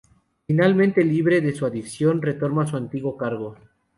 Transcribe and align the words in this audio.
Finalmente 0.47 1.03
libre 1.03 1.41
de 1.41 1.53
su 1.53 1.63
adicción, 1.63 2.23
retoma 2.23 2.65
su 2.65 2.75
antiguo 2.75 3.15
cargo. 3.17 3.55